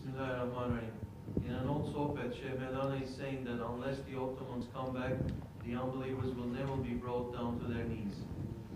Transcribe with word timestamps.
Bismillahirrahmanirrahim. 0.00 0.92
In 1.46 1.52
an 1.52 1.68
old 1.68 1.94
sohbet, 1.94 2.32
Sheikh 2.32 2.58
Medana 2.58 3.02
is 3.02 3.14
saying 3.14 3.44
that 3.44 3.60
unless 3.62 3.98
the 4.08 4.18
Ottomans 4.18 4.66
come 4.72 4.94
back, 4.94 5.12
the 5.66 5.74
unbelievers 5.74 6.34
will 6.36 6.46
never 6.46 6.74
be 6.76 6.94
brought 6.94 7.34
down 7.34 7.60
to 7.60 7.66
their 7.66 7.84
knees. 7.84 8.14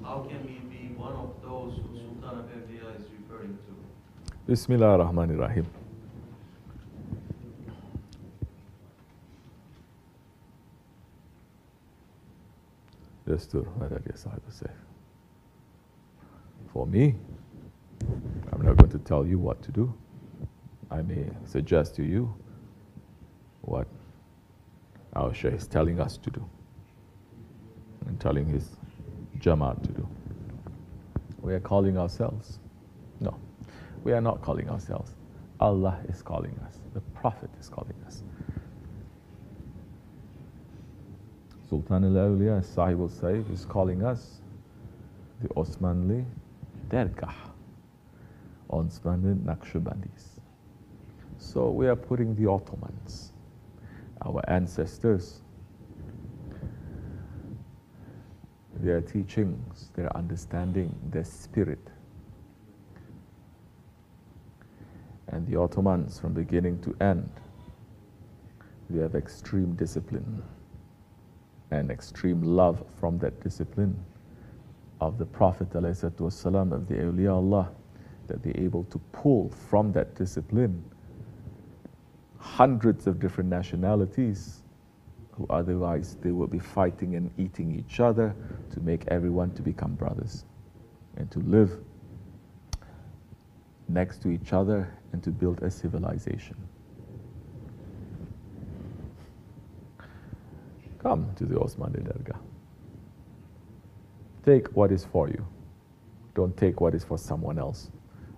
How 0.02 0.26
can 0.28 0.44
we 0.44 0.58
be 0.68 0.94
one 0.94 1.14
of 1.14 1.34
those 1.42 1.76
who 1.76 1.96
Sultan 1.96 2.40
of 2.40 2.46
Evliya 2.50 3.00
is 3.00 3.06
referring 3.18 3.56
to? 3.56 4.32
Bismillah 4.46 4.98
ar-Rahman 4.98 5.30
ar-Rahim. 5.30 5.66
Sahib. 14.14 14.70
For 16.70 16.86
me, 16.86 17.14
I'm 18.52 18.60
not 18.60 18.76
going 18.76 18.90
to 18.90 18.98
tell 18.98 19.26
you 19.26 19.38
what 19.38 19.62
to 19.62 19.72
do. 19.72 19.94
I 20.94 21.02
may 21.02 21.26
suggest 21.44 21.96
to 21.96 22.04
you 22.04 22.32
what 23.62 23.88
Shaykh 25.32 25.54
is 25.54 25.66
telling 25.66 25.98
us 25.98 26.16
to 26.18 26.30
do 26.30 26.48
and 28.06 28.20
telling 28.20 28.46
his 28.46 28.76
Jamaat 29.40 29.82
to 29.82 29.92
do. 29.92 30.08
We 31.40 31.52
are 31.52 31.58
calling 31.58 31.98
ourselves. 31.98 32.60
No, 33.18 33.36
we 34.04 34.12
are 34.12 34.20
not 34.20 34.40
calling 34.40 34.70
ourselves. 34.70 35.16
Allah 35.58 35.98
is 36.08 36.22
calling 36.22 36.56
us. 36.64 36.78
The 36.92 37.00
Prophet 37.00 37.50
is 37.58 37.68
calling 37.68 37.96
us. 38.06 38.22
Sultan 41.68 42.04
al-Awliya, 42.04 42.64
Sahib 42.64 43.00
al-Saif 43.00 43.52
is 43.52 43.64
calling 43.64 44.04
us 44.04 44.40
the 45.42 45.48
Osmanli 45.48 46.24
Dergah, 46.88 47.34
Osmanli 48.70 49.34
Naqshbandis. 49.42 50.33
So 51.53 51.69
we 51.69 51.87
are 51.87 51.95
putting 51.95 52.35
the 52.35 52.49
Ottomans, 52.49 53.33
our 54.25 54.41
ancestors, 54.49 55.41
their 58.79 59.01
teachings, 59.01 59.91
their 59.95 60.15
understanding, 60.15 60.95
their 61.11 61.23
spirit. 61.23 61.91
And 65.27 65.45
the 65.47 65.57
Ottomans, 65.57 66.19
from 66.19 66.33
beginning 66.33 66.81
to 66.81 66.95
end, 67.01 67.29
they 68.89 69.01
have 69.01 69.15
extreme 69.15 69.75
discipline 69.75 70.41
and 71.71 71.91
extreme 71.91 72.41
love 72.41 72.83
from 72.99 73.19
that 73.19 73.39
discipline 73.41 74.03
of 75.01 75.17
the 75.17 75.25
Prophet 75.25 75.69
والسلام, 75.69 76.73
of 76.73 76.87
the 76.87 76.95
awliya 76.95 77.33
Allah, 77.33 77.69
that 78.27 78.41
they're 78.43 78.57
able 78.57 78.83
to 78.85 78.97
pull 79.11 79.49
from 79.49 79.91
that 79.91 80.15
discipline 80.15 80.83
hundreds 82.56 83.08
of 83.08 83.18
different 83.18 83.50
nationalities 83.50 84.62
who 85.32 85.44
otherwise 85.50 86.16
they 86.22 86.30
will 86.30 86.46
be 86.46 86.60
fighting 86.60 87.16
and 87.16 87.28
eating 87.36 87.76
each 87.76 87.98
other 87.98 88.32
to 88.72 88.78
make 88.80 89.04
everyone 89.08 89.50
to 89.50 89.60
become 89.60 89.92
brothers 89.94 90.44
and 91.16 91.28
to 91.32 91.40
live 91.40 91.72
next 93.88 94.22
to 94.22 94.28
each 94.28 94.52
other 94.52 94.88
and 95.12 95.20
to 95.20 95.32
build 95.32 95.60
a 95.64 95.70
civilization. 95.70 96.56
Come 101.00 101.26
to 101.34 101.44
the 101.46 101.56
Osmani 101.56 102.02
Dargah. 102.04 102.38
Take 104.44 104.68
what 104.76 104.92
is 104.92 105.04
for 105.04 105.26
you. 105.28 105.44
Don't 106.36 106.56
take 106.56 106.80
what 106.80 106.94
is 106.94 107.02
for 107.02 107.18
someone 107.18 107.58
else. 107.58 107.90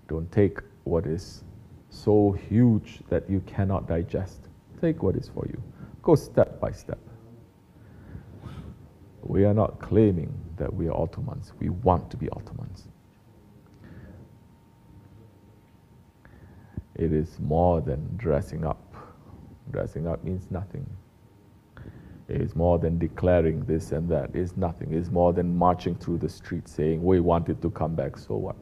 Don't 0.09 0.33
take 0.33 0.61
what 0.84 1.06
is 1.06 1.44
so 1.91 2.33
huge 2.33 3.01
that 3.09 3.29
you 3.29 3.41
cannot 3.47 3.89
digest. 3.89 4.48
Take 4.81 5.03
what 5.03 5.17
is 5.17 5.29
for 5.29 5.47
you. 5.47 5.62
Go 6.03 6.15
step 6.15 6.61
by 6.61 6.70
step. 6.70 6.98
We 9.23 9.45
are 9.45 9.55
not 9.55 9.81
claiming 9.81 10.33
that 10.56 10.72
we 10.72 10.88
are 10.88 10.97
Ottomans. 10.97 11.53
We 11.59 11.71
want 11.71 12.11
to 12.11 12.16
be 12.16 12.28
Ottomans. 12.31 12.88
It 16.94 17.12
is 17.12 17.38
more 17.41 17.81
than 17.81 18.09
dressing 18.16 18.65
up. 18.65 18.94
Dressing 19.72 20.06
up 20.06 20.22
means 20.25 20.50
nothing. 20.50 20.87
It 22.28 22.41
is 22.41 22.56
more 22.56 22.78
than 22.78 22.99
declaring 22.99 23.65
this 23.65 23.93
and 23.93 24.09
that. 24.09 24.31
It 24.31 24.37
is 24.37 24.56
nothing. 24.56 24.93
It 24.93 24.99
is 24.99 25.11
more 25.11 25.32
than 25.32 25.56
marching 25.56 25.94
through 25.94 26.19
the 26.19 26.28
streets 26.28 26.72
saying, 26.72 27.03
We 27.03 27.21
wanted 27.21 27.61
to 27.62 27.71
come 27.71 27.94
back, 27.94 28.16
so 28.16 28.37
what? 28.37 28.56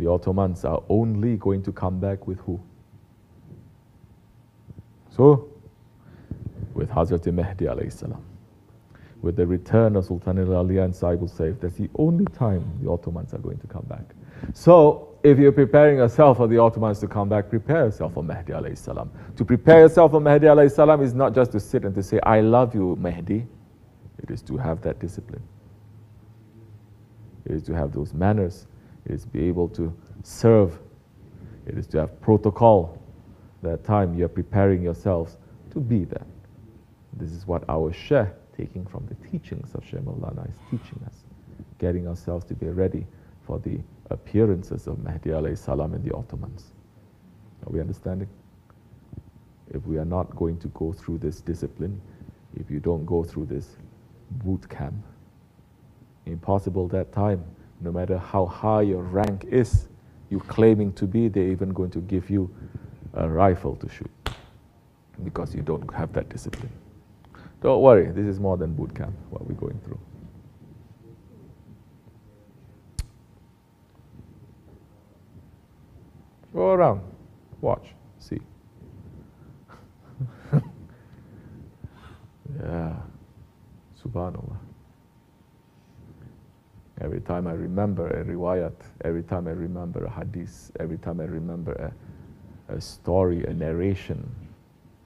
The 0.00 0.06
Ottomans 0.06 0.64
are 0.64 0.82
only 0.88 1.36
going 1.36 1.62
to 1.62 1.72
come 1.72 2.00
back 2.00 2.26
with 2.26 2.38
who? 2.38 2.58
So, 5.10 5.50
with 6.72 6.88
Hazrat 6.88 7.30
Mahdi 7.30 7.66
alayhi 7.66 7.92
salam. 7.92 8.24
With 9.20 9.36
the 9.36 9.46
return 9.46 9.96
of 9.96 10.06
Sultan 10.06 10.38
al-Awliya 10.38 10.84
and 10.84 10.96
Sahib 10.96 11.20
al-Saif, 11.20 11.60
that's 11.60 11.74
the 11.74 11.90
only 11.96 12.24
time 12.24 12.64
the 12.82 12.90
Ottomans 12.90 13.34
are 13.34 13.38
going 13.38 13.58
to 13.58 13.66
come 13.66 13.84
back. 13.90 14.14
So, 14.54 15.18
if 15.22 15.38
you're 15.38 15.52
preparing 15.52 15.98
yourself 15.98 16.38
for 16.38 16.48
the 16.48 16.56
Ottomans 16.56 16.98
to 17.00 17.06
come 17.06 17.28
back, 17.28 17.50
prepare 17.50 17.84
yourself 17.84 18.14
for 18.14 18.24
Mahdi 18.24 18.54
alayhi 18.54 18.78
salam. 18.78 19.10
To 19.36 19.44
prepare 19.44 19.80
yourself 19.80 20.12
for 20.12 20.20
Mahdi 20.20 20.46
alayhi 20.46 20.72
salam 20.72 21.02
is 21.02 21.12
not 21.12 21.34
just 21.34 21.52
to 21.52 21.60
sit 21.60 21.84
and 21.84 21.94
to 21.94 22.02
say, 22.02 22.20
I 22.22 22.40
love 22.40 22.74
you, 22.74 22.96
Mahdi. 22.96 23.46
It 24.22 24.30
is 24.30 24.40
to 24.44 24.56
have 24.56 24.80
that 24.80 24.98
discipline. 24.98 25.42
It 27.44 27.52
is 27.52 27.62
to 27.64 27.74
have 27.74 27.92
those 27.92 28.14
manners. 28.14 28.66
It 29.06 29.12
is 29.12 29.22
to 29.22 29.28
be 29.28 29.44
able 29.44 29.68
to 29.70 29.94
serve. 30.22 30.78
It 31.66 31.76
is 31.76 31.86
to 31.88 32.00
have 32.00 32.20
protocol. 32.20 32.98
That 33.62 33.84
time 33.84 34.14
you're 34.14 34.28
preparing 34.28 34.82
yourselves 34.82 35.36
to 35.72 35.80
be 35.80 36.04
that. 36.06 36.26
This 37.14 37.32
is 37.32 37.46
what 37.46 37.64
our 37.68 37.92
Sheikh, 37.92 38.28
taking 38.56 38.86
from 38.86 39.06
the 39.06 39.28
teachings 39.28 39.74
of 39.74 39.84
Sheikh 39.84 40.00
Maulana, 40.00 40.48
is 40.48 40.56
teaching 40.70 41.00
us. 41.06 41.14
Getting 41.78 42.08
ourselves 42.08 42.44
to 42.46 42.54
be 42.54 42.68
ready 42.68 43.06
for 43.46 43.58
the 43.58 43.78
appearances 44.10 44.86
of 44.86 45.02
Mahdi 45.02 45.30
alayhi 45.30 45.58
salam 45.58 45.94
and 45.94 46.04
the 46.04 46.14
Ottomans. 46.14 46.72
Are 47.66 47.72
we 47.72 47.80
understanding? 47.80 48.28
If 49.72 49.84
we 49.86 49.98
are 49.98 50.04
not 50.04 50.34
going 50.36 50.58
to 50.60 50.68
go 50.68 50.92
through 50.92 51.18
this 51.18 51.40
discipline, 51.40 52.00
if 52.56 52.70
you 52.70 52.80
don't 52.80 53.04
go 53.04 53.22
through 53.22 53.46
this 53.46 53.76
boot 54.44 54.68
camp, 54.68 55.04
impossible 56.26 56.88
that 56.88 57.12
time, 57.12 57.44
no 57.80 57.90
matter 57.90 58.18
how 58.18 58.46
high 58.46 58.82
your 58.82 59.02
rank 59.02 59.44
is, 59.44 59.88
you're 60.28 60.40
claiming 60.40 60.92
to 60.94 61.06
be, 61.06 61.28
they're 61.28 61.48
even 61.48 61.70
going 61.70 61.90
to 61.90 62.00
give 62.00 62.30
you 62.30 62.54
a 63.14 63.28
rifle 63.28 63.76
to 63.76 63.88
shoot 63.88 64.10
because 65.24 65.54
you 65.54 65.62
don't 65.62 65.92
have 65.94 66.12
that 66.12 66.28
discipline. 66.28 66.70
Don't 67.62 67.82
worry, 67.82 68.10
this 68.12 68.26
is 68.26 68.40
more 68.40 68.56
than 68.56 68.74
boot 68.74 68.94
camp, 68.94 69.14
what 69.30 69.46
we're 69.46 69.54
going 69.54 69.78
through. 69.80 69.98
Go 76.54 76.70
around, 76.72 77.02
watch, 77.60 77.88
see. 78.18 78.40
yeah, 82.62 82.96
subhanAllah. 84.02 84.69
Every 87.00 87.20
time 87.20 87.46
I 87.46 87.52
remember 87.52 88.08
a 88.08 88.24
riwayat, 88.24 88.74
every 89.04 89.22
time 89.22 89.48
I 89.48 89.52
remember 89.52 90.04
a 90.04 90.10
hadith, 90.10 90.70
every 90.80 90.98
time 90.98 91.20
I 91.20 91.24
remember 91.24 91.72
a, 92.68 92.74
a 92.74 92.80
story, 92.80 93.44
a 93.44 93.54
narration 93.54 94.28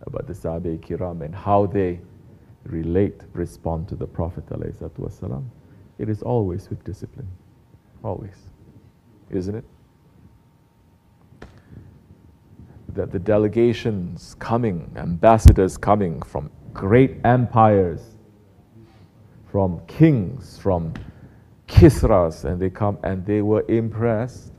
about 0.02 0.26
the 0.26 0.32
Sahabe 0.32 0.78
Kiram 0.80 1.24
and 1.24 1.34
how 1.34 1.66
they 1.66 2.00
relate, 2.64 3.20
respond 3.32 3.88
to 3.88 3.94
the 3.94 4.06
Prophet 4.06 4.44
it 5.98 6.08
is 6.08 6.22
always 6.22 6.68
with 6.68 6.82
discipline. 6.82 7.28
Always. 8.02 8.36
Isn't 9.30 9.54
it? 9.54 9.64
that 12.94 13.10
the 13.10 13.18
delegations 13.18 14.36
coming, 14.38 14.90
ambassadors 14.96 15.76
coming 15.76 16.22
from 16.22 16.50
great 16.72 17.16
empires, 17.24 18.16
from 19.50 19.80
kings, 19.86 20.58
from 20.58 20.94
Kisras, 21.84 22.46
and 22.46 22.58
they 22.58 22.70
come 22.70 22.96
and 23.02 23.26
they 23.26 23.42
were 23.42 23.62
impressed, 23.68 24.52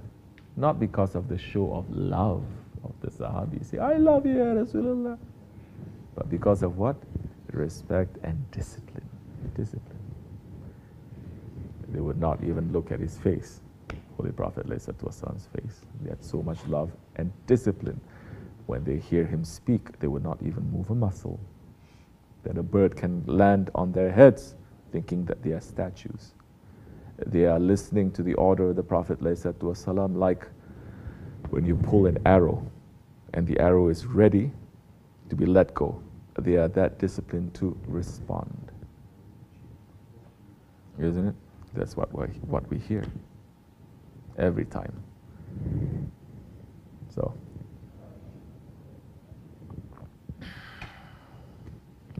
not 0.55 0.79
because 0.79 1.15
of 1.15 1.27
the 1.27 1.39
show 1.39 1.73
of 1.73 1.89
love 1.89 2.43
of 2.83 2.91
the 3.01 3.09
Sahabi. 3.09 3.65
Say, 3.65 3.79
I 3.79 3.95
love 3.95 4.27
you, 4.27 4.35
Rasulullah. 4.35 5.17
But 6.13 6.29
because 6.29 6.61
of 6.61 6.77
what? 6.77 6.95
Respect 7.51 8.17
and 8.21 8.39
discipline. 8.51 9.09
Discipline. 9.55 9.97
They 11.89 11.99
would 11.99 12.19
not 12.19 12.43
even 12.43 12.71
look 12.71 12.91
at 12.91 12.99
his 12.99 13.17
face. 13.17 13.59
Holy 14.17 14.31
Prophet 14.31 14.67
son's 14.79 15.47
face. 15.47 15.81
They 16.03 16.11
had 16.11 16.23
so 16.23 16.43
much 16.43 16.59
love 16.67 16.91
and 17.15 17.31
discipline 17.47 17.99
when 18.67 18.83
they 18.83 18.97
hear 18.97 19.25
him 19.25 19.43
speak, 19.43 19.97
they 19.99 20.07
would 20.07 20.23
not 20.23 20.37
even 20.43 20.71
move 20.71 20.91
a 20.91 20.95
muscle. 20.95 21.39
That 22.43 22.59
a 22.59 22.63
bird 22.63 22.95
can 22.95 23.23
land 23.25 23.71
on 23.73 23.93
their 23.93 24.11
heads 24.11 24.53
thinking 24.91 25.25
that 25.25 25.41
they 25.41 25.53
are 25.53 25.61
statues. 25.61 26.33
They 27.25 27.45
are 27.45 27.59
listening 27.59 28.11
to 28.11 28.23
the 28.23 28.33
order 28.35 28.69
of 28.69 28.75
the 28.75 28.83
Prophet 28.83 29.19
ﷺ 29.21 30.15
like 30.17 30.47
when 31.49 31.65
you 31.65 31.75
pull 31.75 32.07
an 32.07 32.17
arrow 32.25 32.65
and 33.33 33.47
the 33.47 33.59
arrow 33.59 33.89
is 33.89 34.05
ready 34.05 34.51
to 35.29 35.35
be 35.35 35.45
let 35.45 35.73
go. 35.73 36.01
They 36.39 36.57
are 36.57 36.67
that 36.69 36.99
disciplined 36.99 37.53
to 37.55 37.77
respond. 37.87 38.71
Isn't 40.99 41.27
it? 41.29 41.35
That's 41.73 41.95
what 41.95 42.13
we, 42.13 42.25
what 42.47 42.69
we 42.69 42.77
hear 42.77 43.03
every 44.37 44.65
time. 44.65 44.93
So, 47.13 47.33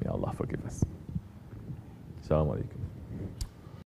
may 0.01 0.09
Allah 0.09 0.33
forgive 0.37 0.65
us. 0.65 0.83
Assalamu 2.23 2.57
alaikum. 2.57 2.74